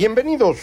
[0.00, 0.58] Bienvenidos,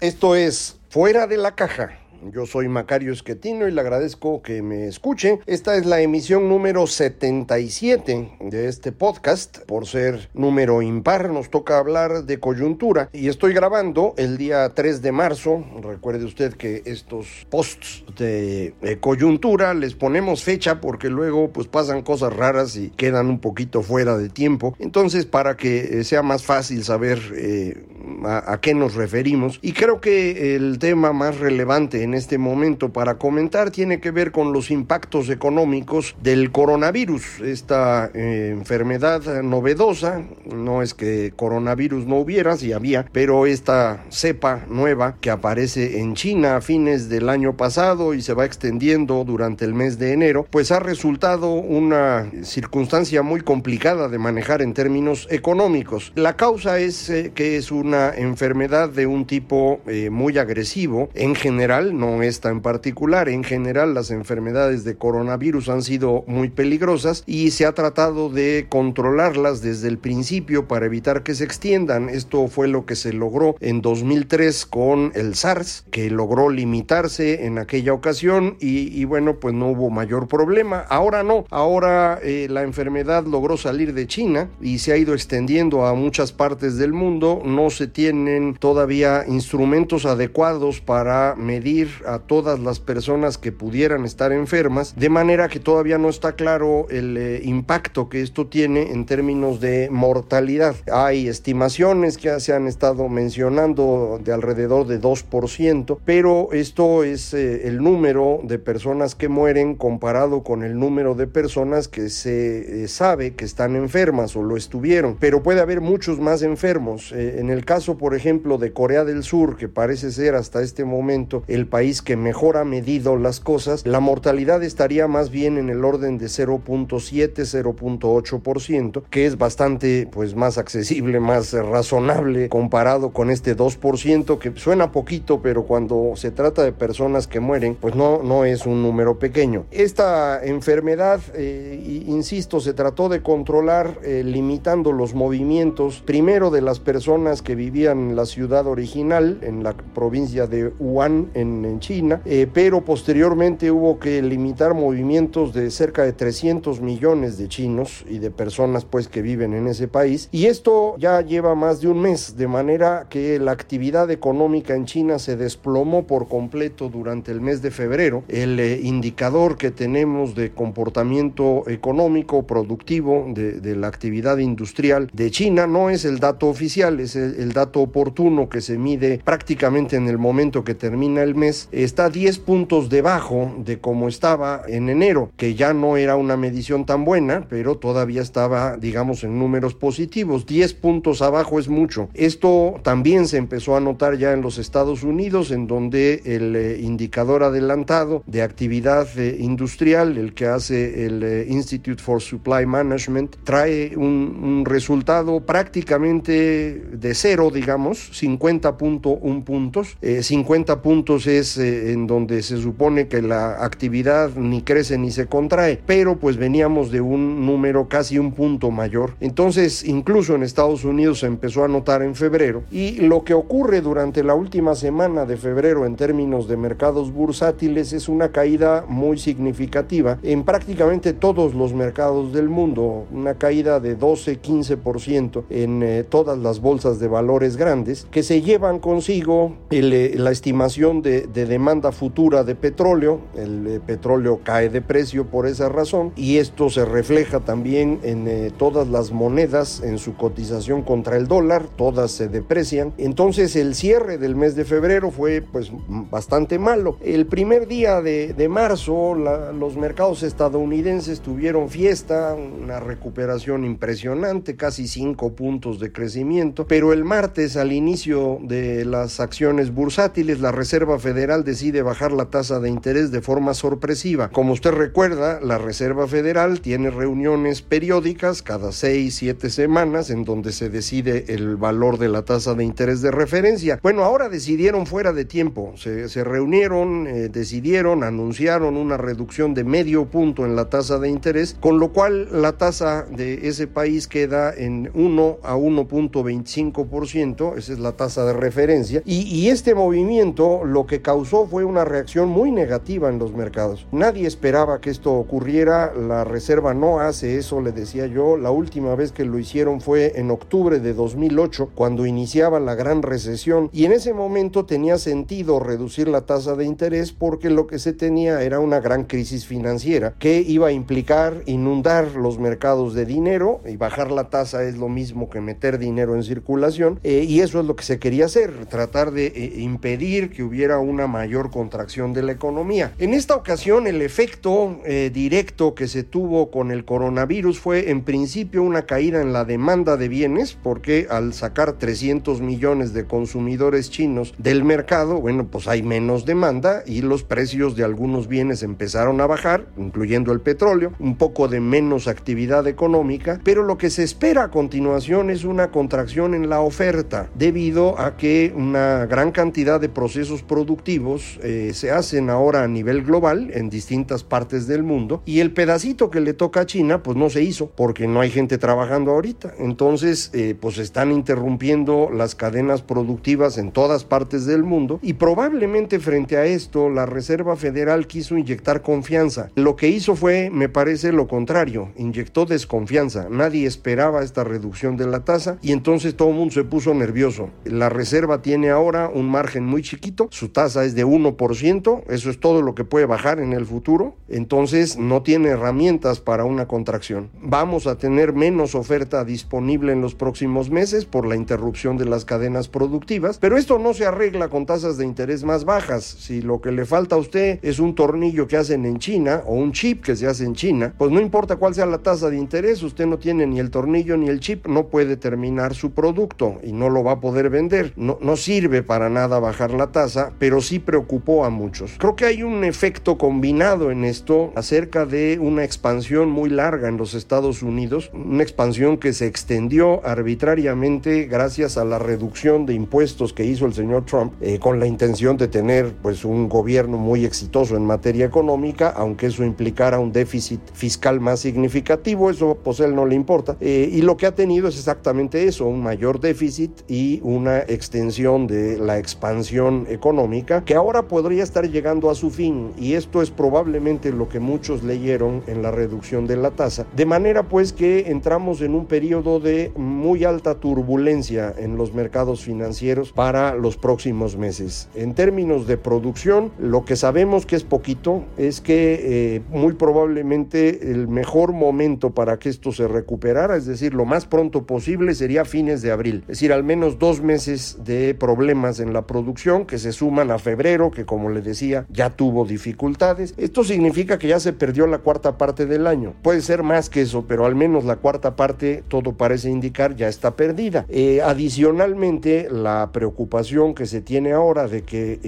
[0.00, 1.98] esto es Fuera de la Caja.
[2.22, 5.38] Yo soy Macario Esquetino y le agradezco que me escuche.
[5.46, 9.60] Esta es la emisión número 77 de este podcast.
[9.66, 15.00] Por ser número impar, nos toca hablar de coyuntura y estoy grabando el día 3
[15.00, 15.64] de marzo.
[15.80, 22.34] Recuerde usted que estos posts de coyuntura les ponemos fecha porque luego pues pasan cosas
[22.34, 24.74] raras y quedan un poquito fuera de tiempo.
[24.80, 27.84] Entonces, para que eh, sea más fácil saber eh,
[28.24, 32.88] a, a qué nos referimos, y creo que el tema más relevante en este momento
[32.90, 40.22] para comentar tiene que ver con los impactos económicos del coronavirus, esta eh, enfermedad novedosa,
[40.50, 46.14] no es que coronavirus no hubiera, si había, pero esta cepa nueva que aparece en
[46.14, 50.46] China a fines del año pasado y se va extendiendo durante el mes de enero,
[50.50, 56.12] pues ha resultado una circunstancia muy complicada de manejar en términos económicos.
[56.14, 61.34] La causa es eh, que es una enfermedad de un tipo eh, muy agresivo en
[61.34, 63.28] general, no esta en particular.
[63.28, 68.66] En general, las enfermedades de coronavirus han sido muy peligrosas y se ha tratado de
[68.68, 72.08] controlarlas desde el principio para evitar que se extiendan.
[72.08, 77.58] Esto fue lo que se logró en 2003 con el SARS, que logró limitarse en
[77.58, 80.84] aquella ocasión y, y bueno, pues no hubo mayor problema.
[80.88, 85.86] Ahora no, ahora eh, la enfermedad logró salir de China y se ha ido extendiendo
[85.86, 87.42] a muchas partes del mundo.
[87.44, 94.32] No se tienen todavía instrumentos adecuados para medir a todas las personas que pudieran estar
[94.32, 99.06] enfermas, de manera que todavía no está claro el eh, impacto que esto tiene en
[99.06, 100.76] términos de mortalidad.
[100.92, 107.66] Hay estimaciones que se han estado mencionando de alrededor de 2%, pero esto es eh,
[107.68, 112.88] el número de personas que mueren comparado con el número de personas que se eh,
[112.88, 117.12] sabe que están enfermas o lo estuvieron, pero puede haber muchos más enfermos.
[117.12, 121.42] en el caso, por ejemplo, de Corea del Sur, que parece ser hasta este momento
[121.46, 125.84] el país que mejor ha medido las cosas, la mortalidad estaría más bien en el
[125.84, 126.88] orden de 0.7,
[127.34, 134.90] 0.8%, que es bastante pues más accesible, más razonable comparado con este 2% que suena
[134.90, 139.20] poquito, pero cuando se trata de personas que mueren, pues no, no es un número
[139.20, 139.66] pequeño.
[139.70, 146.80] Esta enfermedad, eh, insisto, se trató de controlar eh, limitando los movimientos, primero de las
[146.80, 152.20] personas que vivían en la ciudad original, en la provincia de Wuhan, en, en China,
[152.24, 158.18] eh, pero posteriormente hubo que limitar movimientos de cerca de 300 millones de chinos y
[158.18, 160.28] de personas pues que viven en ese país.
[160.32, 164.86] Y esto ya lleva más de un mes de manera que la actividad económica en
[164.86, 168.24] China se desplomó por completo durante el mes de febrero.
[168.28, 175.30] El eh, indicador que tenemos de comportamiento económico productivo de, de, la actividad industrial de
[175.30, 179.96] China no es el dato oficial es el, el dato oportuno que se mide prácticamente
[179.96, 184.88] en el momento que termina el mes está 10 puntos debajo de como estaba en
[184.88, 189.74] enero, que ya no era una medición tan buena, pero todavía estaba, digamos, en números
[189.74, 190.46] positivos.
[190.46, 192.08] 10 puntos abajo es mucho.
[192.14, 196.78] Esto también se empezó a notar ya en los Estados Unidos, en donde el eh,
[196.80, 203.36] indicador adelantado de actividad eh, industrial, el que hace el eh, Institute for Supply Management,
[203.44, 209.96] trae un, un resultado prácticamente de cero, digamos, 50.1 puntos.
[210.00, 215.80] 50 puntos es en donde se supone que la actividad ni crece ni se contrae,
[215.86, 219.14] pero pues veníamos de un número casi un punto mayor.
[219.20, 223.80] Entonces, incluso en Estados Unidos se empezó a notar en febrero y lo que ocurre
[223.80, 229.18] durante la última semana de febrero en términos de mercados bursátiles es una caída muy
[229.18, 236.38] significativa en prácticamente todos los mercados del mundo, una caída de 12-15% en eh, todas
[236.38, 241.37] las bolsas de valores grandes que se llevan consigo el, eh, la estimación de, de
[241.38, 246.38] de demanda futura de petróleo, el eh, petróleo cae de precio por esa razón y
[246.38, 251.68] esto se refleja también en eh, todas las monedas en su cotización contra el dólar,
[251.76, 252.92] todas se deprecian.
[252.98, 255.70] Entonces el cierre del mes de febrero fue pues
[256.10, 256.96] bastante malo.
[257.00, 264.88] El primer día de, de marzo los mercados estadounidenses tuvieron fiesta, una recuperación impresionante, casi
[264.88, 270.98] 5 puntos de crecimiento, pero el martes al inicio de las acciones bursátiles la Reserva
[270.98, 274.30] Federal decide bajar la tasa de interés de forma sorpresiva.
[274.30, 280.52] Como usted recuerda, la Reserva Federal tiene reuniones periódicas cada 6, 7 semanas en donde
[280.52, 283.80] se decide el valor de la tasa de interés de referencia.
[283.82, 289.64] Bueno, ahora decidieron fuera de tiempo, se, se reunieron, eh, decidieron, anunciaron una reducción de
[289.64, 294.06] medio punto en la tasa de interés, con lo cual la tasa de ese país
[294.06, 300.64] queda en 1 a 1.25%, esa es la tasa de referencia, y, y este movimiento
[300.64, 303.86] lo que causó fue una reacción muy negativa en los mercados.
[303.92, 308.94] Nadie esperaba que esto ocurriera, la Reserva no hace eso, le decía yo, la última
[308.94, 313.86] vez que lo hicieron fue en octubre de 2008, cuando iniciaba la gran recesión, y
[313.86, 318.42] en ese momento tenía sentido reducir la tasa de interés porque lo que se tenía
[318.42, 323.78] era una gran crisis financiera que iba a implicar inundar los mercados de dinero y
[323.78, 327.66] bajar la tasa es lo mismo que meter dinero en circulación eh, y eso es
[327.66, 332.24] lo que se quería hacer, tratar de eh, impedir que hubiera una mayor contracción de
[332.24, 332.92] la economía.
[332.98, 338.02] En esta ocasión el efecto eh, directo que se tuvo con el coronavirus fue en
[338.02, 343.90] principio una caída en la demanda de bienes porque al sacar 300 millones de consumidores
[343.90, 349.20] chinos del mercado, bueno, pues hay menos demanda y los precios de algunos bienes empezaron
[349.20, 354.02] a bajar, incluyendo el petróleo, un poco de menos actividad económica, pero lo que se
[354.02, 359.80] espera a continuación es una contracción en la oferta debido a que una gran cantidad
[359.80, 365.22] de procesos productivos eh, se hacen ahora a nivel global en distintas partes del mundo
[365.26, 368.30] y el pedacito que le toca a China pues no se hizo porque no hay
[368.30, 369.52] gente trabajando ahorita.
[369.58, 375.98] Entonces eh, pues están interrumpiendo las cadenas productivas en todas partes del mundo y probablemente
[375.98, 379.50] frente a esto la Reserva Federal quiso inyectar confianza.
[379.56, 383.28] Lo que hizo fue, me parece, lo contrario, inyectó desconfianza.
[383.30, 387.50] Nadie esperaba esta reducción de la tasa y entonces todo el mundo se puso nervioso.
[387.64, 392.40] La Reserva tiene ahora un margen muy chiquito, su tasa es de 1%, eso es
[392.40, 397.30] todo lo que puede bajar en el futuro, entonces no tiene herramientas para una contracción.
[397.40, 402.24] Vamos a tener menos oferta disponible en los próximos meses por la interrupción de las
[402.24, 406.04] cadenas productivas, pero esto no se arregla con tasas de interés más bajas.
[406.04, 409.54] Si lo que le falta a usted es un tornillo que hacen en China o
[409.54, 412.36] un chip que se hace en China, pues no importa cuál sea la tasa de
[412.36, 416.56] interés, usted no tiene ni el tornillo ni el chip, no puede terminar su producto
[416.62, 417.92] y no lo va a poder vender.
[417.96, 421.92] No, no sirve para nada bajar la tasa, pero sí preocupó a muchos.
[421.96, 426.98] Creo que hay un efecto combinado en esto acerca de una expansión muy larga en
[426.98, 433.32] los Estados Unidos, una expansión que se extendió arbitrariamente gracias a la reducción de impuestos
[433.32, 437.24] que hizo el señor Trump eh, con la intención de tener pues un gobierno muy
[437.24, 442.94] exitoso en materia económica, aunque eso implicara un déficit fiscal más significativo, eso pues él
[442.94, 443.56] no le importa.
[443.60, 448.46] Eh, y lo que ha tenido es exactamente eso, un mayor déficit y una extensión
[448.46, 453.30] de la expansión económica que ahora podría estar llegando a su fin y esto es
[453.30, 456.86] probablemente lo que muchos leyeron en la reducción de la tasa.
[456.96, 462.42] De manera pues que entramos en un periodo de muy alta turbulencia en los mercados
[462.42, 464.88] financieros para los próximos meses.
[464.94, 470.90] En términos de producción, lo que sabemos que es poquito es que eh, muy probablemente
[470.90, 475.44] el mejor momento para que esto se recuperara, es decir, lo más pronto posible sería
[475.44, 479.78] fines de abril, es decir, al menos dos meses de problemas en la producción que
[479.78, 483.34] se suman a febrero, que como le decía, ya tuvo dificultades.
[483.36, 486.14] Esto significa que ya se perdió la cuarta parte del año.
[486.22, 490.08] Puede ser más que eso, pero al menos la cuarta parte, todo parece indicar, ya
[490.08, 490.86] está perdida.
[490.88, 495.20] Eh, adicionalmente, la preocupación que se tiene ahora de que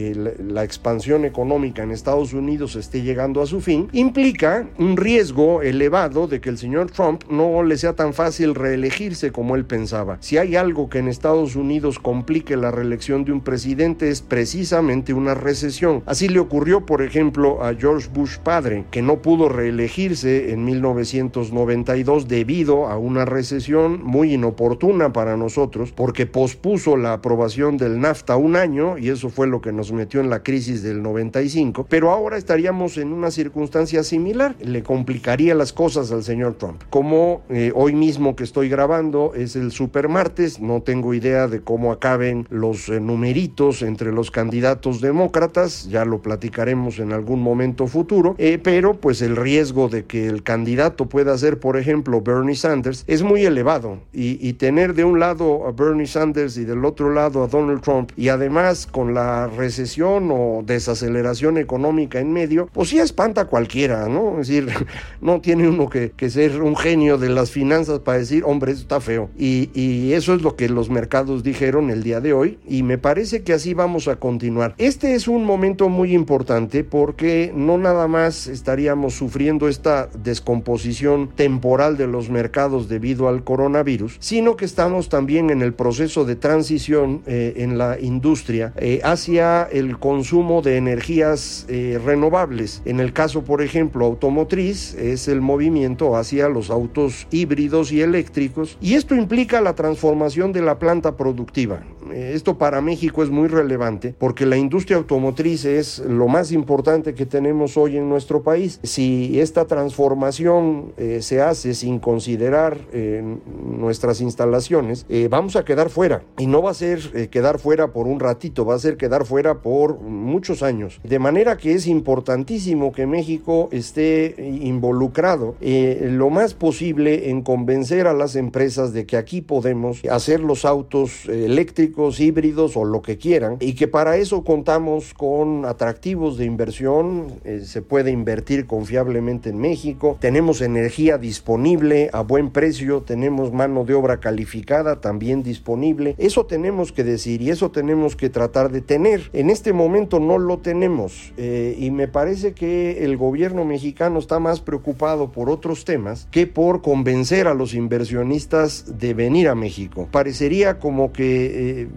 [0.43, 6.29] la expansión económica en Estados Unidos esté llegando a su fin, implica un riesgo elevado
[6.29, 10.17] de que el señor Trump no le sea tan fácil reelegirse como él pensaba.
[10.21, 15.00] Si hay algo que en Estados Unidos complique la reelección de un presidente es precisamente
[15.09, 16.03] una recesión.
[16.07, 22.29] Así le ocurrió, por ejemplo, a George Bush padre, que no pudo reelegirse en 1992
[22.29, 28.57] debido a una recesión muy inoportuna para nosotros, porque pospuso la aprobación del NAFTA un
[28.57, 32.37] año y eso fue lo que nos metió en la crisis del 95, pero ahora
[32.37, 36.83] estaríamos en una circunstancia similar, le complicaría las cosas al señor Trump.
[36.91, 41.61] Como eh, hoy mismo que estoy grabando es el super martes, no tengo idea de
[41.61, 47.87] cómo acaben los eh, numeritos entre los candidatos demócratas, ya lo platicaremos en algún momento
[47.87, 52.57] futuro, eh, pero pues el riesgo de que el candidato pueda ser, por ejemplo, Bernie
[52.57, 57.13] Sanders, es muy elevado y, tener de un lado a Bernie Sanders y del otro
[57.13, 62.89] lado a Donald Trump y además con la recesión o desaceleración económica en medio, pues
[62.89, 64.41] sí espanta a cualquiera, ¿no?
[64.41, 64.69] Es decir,
[65.21, 69.01] no tiene uno que, ser un genio de las finanzas para decir, hombre, eso está
[69.01, 69.31] feo.
[69.37, 73.43] Y eso es lo que los mercados dijeron el día de hoy y me parece
[73.43, 74.75] que así vamos a continuar.
[74.81, 81.99] Este es un momento muy importante porque no nada más estaríamos sufriendo esta descomposición temporal
[81.99, 87.21] de los mercados debido al coronavirus, sino que estamos también en el proceso de transición
[87.27, 92.81] eh, en la industria eh, hacia el consumo de energías eh, renovables.
[92.87, 98.79] En el caso, por ejemplo, automotriz, es el movimiento hacia los autos híbridos y eléctricos
[98.81, 101.83] y esto implica la transformación de la planta productiva.
[102.13, 107.27] Esto para México es muy relevante porque la industria automotriz es lo más importante que
[107.27, 108.81] tenemos hoy en nuestro país.
[108.83, 113.23] Si esta transformación eh, se hace sin considerar eh,
[113.65, 116.23] nuestras instalaciones, eh, vamos a quedar fuera.
[116.39, 119.63] Y no va a ser quedar fuera por un ratito, va a ser quedar fuera
[119.63, 121.01] por muchos años.
[121.05, 128.13] De manera que es importantísimo que México esté involucrado lo más posible en convencer a
[128.13, 133.57] las empresas de que aquí podemos hacer los autos eléctricos, híbridos o lo que quieran
[133.61, 139.59] y que para eso contamos con atractivos de inversión, eh, se puede invertir confiablemente en
[139.59, 146.47] México, tenemos energía disponible a buen precio, tenemos mano de obra calificada también disponible, eso
[146.47, 149.31] tenemos que decir y eso tenemos que tratar de tener.
[149.33, 154.39] En este momento no lo tenemos eh, y me parece que el gobierno mexicano está
[154.39, 160.09] más preocupado por otros temas que por convencer a los inversionistas de venir a México.
[160.11, 161.89] Parecería como que eh,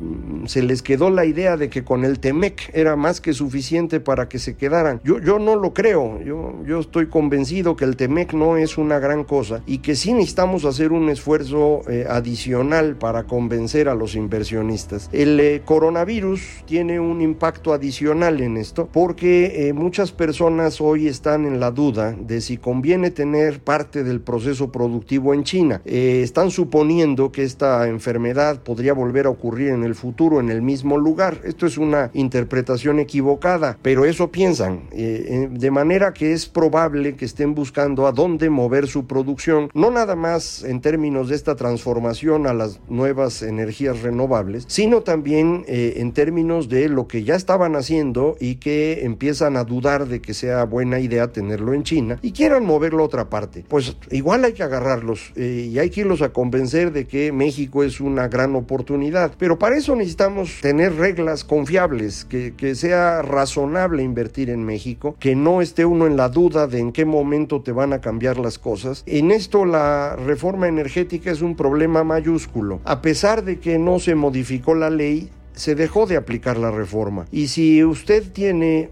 [0.46, 4.30] se les quedó la idea de que con el TEMEC era más que suficiente para
[4.30, 5.02] que se quedaran.
[5.04, 9.00] Yo, yo no lo creo, yo, yo estoy convencido que el TEMEC no es una
[9.00, 14.16] gran cosa y que sí necesitamos hacer un esfuerzo eh, adicional para convencer a los
[14.16, 15.10] inversionistas.
[15.12, 21.46] El eh, coronavirus tiene un impacto adicional en esto porque eh, muchas personas hoy están
[21.46, 25.82] en la duda de si conviene tener parte del proceso productivo en China.
[25.86, 30.98] están suponiendo que esta enfermedad podría volver a ocurrir en el futuro en el mismo
[30.98, 31.42] lugar.
[31.44, 34.88] Esto es una interpretación equivocada, pero eso piensan.
[34.92, 39.70] Eh, eh, de manera que es probable que estén buscando a dónde mover su producción,
[39.74, 45.66] no nada más en términos de esta transformación a las nuevas energías renovables, sino también
[45.68, 50.22] eh, en términos de lo que ya estaban haciendo y que empiezan a dudar de
[50.22, 53.66] que sea buena idea tenerlo en China y quieran moverlo a otra parte.
[53.68, 58.00] Pues igual hay que agarrarlos y hay que irlos a convencer de que México es
[58.00, 64.50] una gran oportunidad, pero para eso necesitamos tener reglas confiables, que, que, sea razonable invertir
[64.50, 67.94] en México, que no esté uno en la duda de en qué momento te van
[67.94, 69.04] a cambiar las cosas.
[69.06, 72.82] En esto la reforma energética es un problema mayúsculo.
[72.86, 77.26] A pesar de que no se modificó la ley, se dejó de aplicar la reforma.
[77.32, 78.90] Y si usted tiene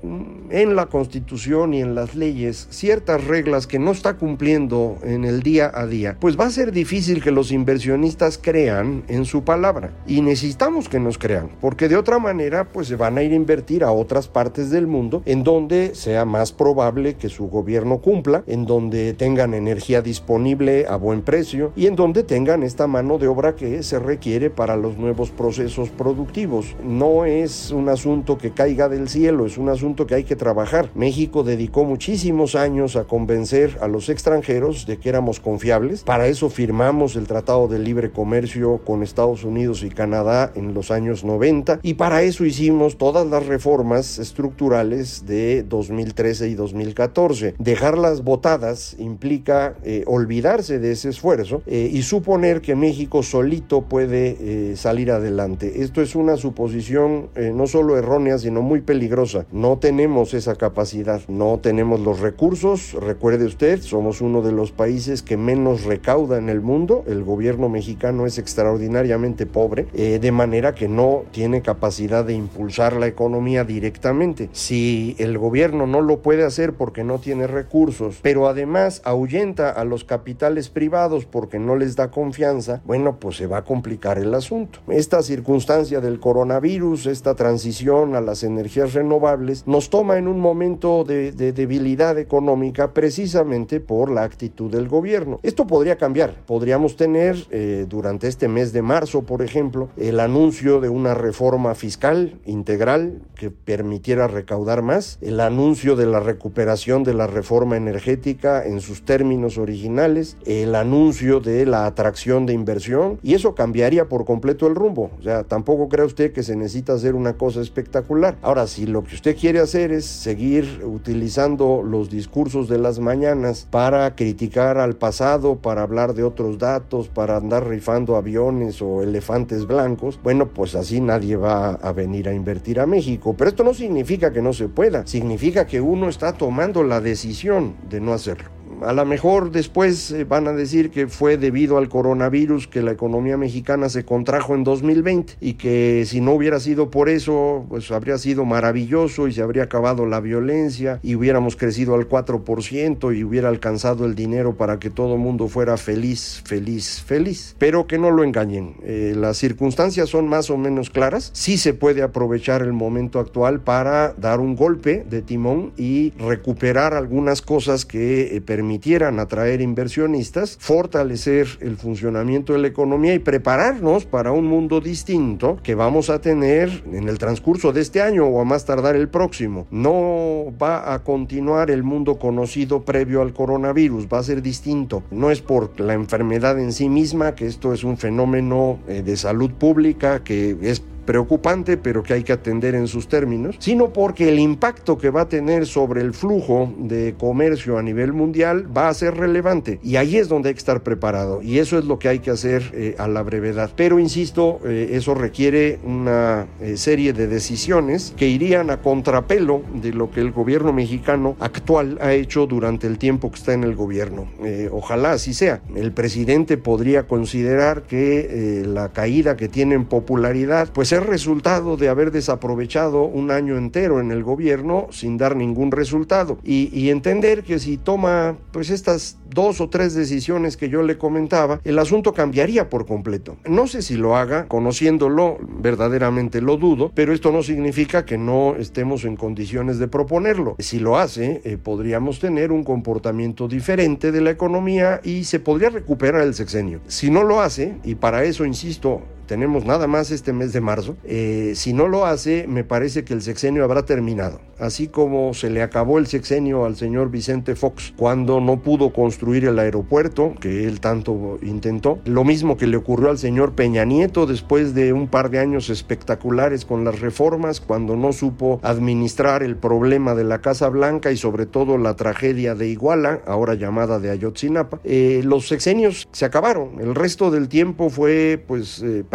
[0.50, 5.42] en la Constitución y en las leyes ciertas reglas que no está cumpliendo en el
[5.42, 9.92] día a día, pues va a ser difícil que los inversionistas crean en su palabra.
[10.08, 13.36] Y necesitamos que nos crean, porque de otra manera, pues se van a ir a
[13.36, 18.44] invertir a otras partes del mundo en donde sea más probable que su gobierno cumpla,
[18.48, 23.28] en donde tengan energía disponible a buen precio y en donde tengan esta mano de
[23.28, 26.51] obra que se requiere para los nuevos procesos productivos.
[26.84, 30.90] No es un asunto que caiga del cielo, es un asunto que hay que trabajar.
[30.96, 36.04] México dedicó muchísimos años a convencer a los extranjeros de que éramos confiables.
[36.04, 40.92] Para eso firmamos el Tratado de Libre Comercio con Estados Unidos y Canadá en los
[40.92, 47.56] años 90 y para eso hicimos todas las reformas estructurales de 2013 y 2014.
[47.60, 54.38] Dejarlas votadas implica eh, olvidarse de ese esfuerzo eh, y suponer que México solito puede
[54.40, 55.82] eh, salir adelante.
[55.82, 59.46] Esto es una suposición eh, no solo errónea, sino muy peligrosa.
[59.52, 62.94] No tenemos esa capacidad, no tenemos los recursos.
[62.94, 67.04] Recuerde usted, somos uno de los países que menos recauda en el mundo.
[67.08, 72.94] El gobierno mexicano es extraordinariamente pobre, eh, de manera que no tiene capacidad de impulsar
[72.94, 74.50] la economía directamente.
[74.52, 79.86] Si el gobierno no lo puede hacer porque no tiene recursos, pero además ahuyenta a
[79.86, 84.34] los capitales privados porque no les da confianza, bueno, pues se va a complicar el
[84.34, 84.80] asunto.
[84.88, 91.04] Esta circunstancia del coronavirus, esta transición a las energías renovables, nos toma en un momento
[91.04, 95.42] de, debilidad económica precisamente por la actitud del gobierno.
[95.44, 96.36] Esto podría cambiar.
[96.48, 101.76] Podríamos tener eh, durante este mes de marzo, por ejemplo, el anuncio de una reforma
[101.76, 108.64] fiscal integral que permitiera recaudar más, el anuncio de la recuperación de la reforma energética
[108.64, 114.24] en sus términos originales, el anuncio de la atracción de inversión y eso cambiaría por
[114.24, 115.12] completo el rumbo.
[115.20, 118.38] O sea, tampoco cree usted que se necesita hacer una cosa espectacular.
[118.44, 123.68] Ahora, si lo que usted quiere hacer es seguir utilizando los discursos de las mañanas
[123.72, 129.66] para criticar al pasado, para hablar de otros datos, para andar rifando aviones o elefantes
[129.66, 133.34] blancos, bueno, pues así nadie va a venir a invertir a México.
[133.36, 137.76] Pero esto no significa que no se pueda, significa que uno está tomando la decisión
[137.90, 138.61] de no hacerlo.
[138.82, 142.92] A lo mejor después eh, van a decir que fue debido al coronavirus que la
[142.92, 147.92] economía mexicana se contrajo en 2020 y que si no hubiera sido por eso, pues
[147.92, 153.24] habría sido maravilloso y se habría acabado la violencia y hubiéramos crecido al 4% y
[153.24, 157.56] hubiera alcanzado el dinero para que todo el mundo fuera feliz, feliz, feliz.
[157.60, 158.78] Pero que no lo engañen.
[158.84, 161.30] Eh, las circunstancias son más o menos claras.
[161.34, 166.96] Sí se puede aprovechar el momento actual para dar un golpe de timón y recuperar
[166.96, 173.20] algunas cosas que eh, permiten permitieran atraer inversionistas, fortalecer el funcionamiento de la economía y
[173.20, 178.26] prepararnos para un mundo distinto que vamos a tener en el transcurso de este año
[178.28, 179.68] o a más tardar el próximo.
[179.72, 185.04] No va a continuar el mundo conocido previo al coronavirus, va a ser distinto.
[185.12, 189.18] No es por la enfermedad en sí misma, que esto es un fenómeno eh, de
[189.18, 194.30] salud pública que es preocupante, pero que hay que atender en sus términos, sino porque
[194.30, 198.90] el impacto que va a tener sobre el flujo de comercio a nivel mundial va
[198.90, 199.80] a ser relevante.
[199.84, 201.42] Y ahí es donde hay que estar preparado.
[201.42, 203.72] Y eso es lo que hay que hacer eh, a la brevedad.
[203.76, 209.94] Pero, insisto, eh, eso requiere una eh, serie de decisiones que irían a contrapelo de
[209.94, 213.76] lo que el gobierno mexicano actual ha hecho durante el tiempo que está en el
[213.76, 214.28] gobierno.
[214.72, 215.62] ojalá así sea.
[215.76, 221.88] El presidente podría considerar que la caída que tiene en popularidad, pues ser resultado de
[221.88, 227.44] haber desaprovechado un año entero en el gobierno sin dar ningún resultado y, y entender
[227.44, 232.14] que si toma pues estas dos o tres decisiones que yo le comentaba, el asunto
[232.14, 233.38] cambiaría por completo.
[233.48, 238.56] No sé si lo haga, conociéndolo, verdaderamente lo dudo, pero esto no significa que no
[238.58, 240.58] estemos en condiciones de proponerlo.
[240.60, 245.70] Si lo hace, eh, podríamos tener un comportamiento diferente de la economía y se podría
[245.70, 246.82] recuperar el sexenio.
[246.88, 249.02] Si no lo hace, y para eso, insisto,
[249.32, 253.14] tenemos nada más este mes de marzo, eh, si no lo hace, me parece que
[253.14, 254.42] el sexenio habrá terminado.
[254.60, 259.46] Así como se le acabó el sexenio al señor Vicente Fox cuando no pudo construir
[259.46, 262.00] el aeropuerto, que él tanto intentó.
[262.04, 265.70] Lo mismo que le ocurrió al señor Peña Nieto después de un par de años
[265.70, 271.18] espectaculares con las reformas, cuando no supo administrar el problema de la Casa Blanca y
[271.18, 274.82] sobre todo la tragedia de Iguala, ahora llamada de Ayotzinapa.
[274.84, 276.82] Eh, los sexenios se acabaron.
[276.82, 279.06] El resto del tiempo fue pues eh,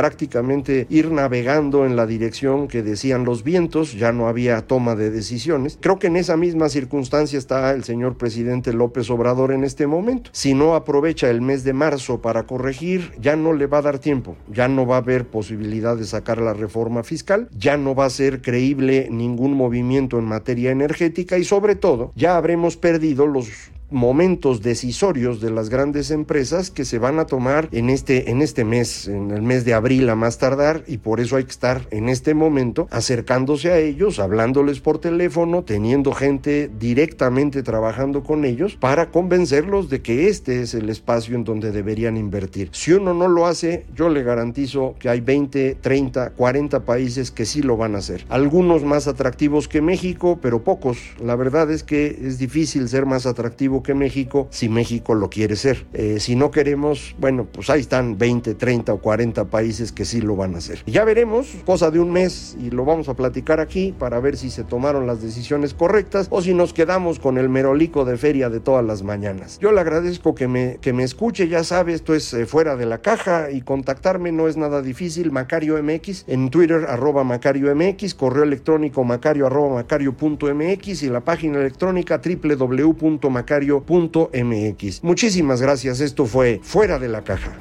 [0.88, 5.78] ir navegando en la dirección que decían los vientos, ya no había toma de decisiones.
[5.80, 10.30] Creo que en esa misma circunstancia está el señor presidente López Obrador en este momento.
[10.32, 13.98] Si no aprovecha el mes de marzo para corregir, ya no le va a dar
[13.98, 18.06] tiempo, ya no va a haber posibilidad de sacar la reforma fiscal, ya no va
[18.06, 23.48] a ser creíble ningún movimiento en materia energética y sobre todo ya habremos perdido los
[23.90, 28.64] momentos decisorios de las grandes empresas que se van a tomar en este, en este
[28.64, 31.86] mes, en el mes de abril a más tardar, y por eso hay que estar
[31.90, 38.76] en este momento acercándose a ellos, hablándoles por teléfono, teniendo gente directamente trabajando con ellos
[38.78, 42.70] para convencerlos de que este es el espacio en donde deberían invertir.
[42.72, 47.44] Si uno no lo hace, yo le garantizo que hay 20, 30, 40 países que
[47.44, 48.24] sí lo van a hacer.
[48.28, 50.98] Algunos más atractivos que México, pero pocos.
[51.22, 55.56] La verdad es que es difícil ser más atractivo que México si México lo quiere
[55.56, 55.86] ser.
[55.92, 60.20] Eh, si no queremos, bueno, pues ahí están 20, 30 o 40 países que sí
[60.20, 60.82] lo van a hacer.
[60.86, 64.50] Ya veremos, cosa de un mes, y lo vamos a platicar aquí para ver si
[64.50, 68.60] se tomaron las decisiones correctas o si nos quedamos con el merolico de feria de
[68.60, 69.58] todas las mañanas.
[69.60, 72.86] Yo le agradezco que me, que me escuche, ya sabe, esto es eh, fuera de
[72.86, 78.14] la caja y contactarme no es nada difícil, Macario MX, en Twitter arroba Macario MX,
[78.14, 86.60] correo electrónico macario arroba macario.mx y la página electrónica www.macario mx Muchísimas gracias, esto fue
[86.62, 87.56] Fuera de la Caja.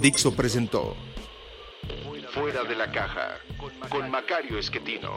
[0.00, 0.96] Dixo presentó
[2.32, 3.38] Fuera de la Caja
[3.88, 5.16] con Macario Esquetino.